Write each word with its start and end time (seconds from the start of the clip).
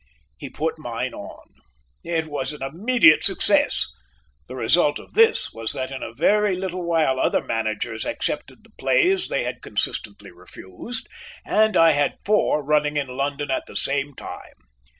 He 0.39 0.49
put 0.49 0.79
mine 0.79 1.13
on. 1.13 1.47
It 2.03 2.25
was 2.25 2.53
an 2.53 2.63
immediate 2.63 3.23
success. 3.23 3.85
The 4.47 4.55
result 4.55 4.97
of 4.97 5.13
this 5.13 5.53
was 5.53 5.73
that 5.73 5.91
in 5.91 6.01
a 6.01 6.11
very 6.11 6.55
little 6.55 6.83
while 6.83 7.19
other 7.19 7.43
managers 7.43 8.03
accepted 8.03 8.63
the 8.63 8.71
plays 8.79 9.27
they 9.27 9.43
had 9.43 9.61
consistently 9.61 10.31
refused, 10.31 11.07
and 11.45 11.77
I 11.77 11.91
had 11.91 12.17
four 12.25 12.63
running 12.63 12.97
in 12.97 13.09
London 13.09 13.51
at 13.51 13.67
the 13.67 13.75
same 13.75 14.15
time. 14.15 14.55